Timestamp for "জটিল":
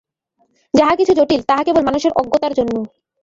1.13-1.41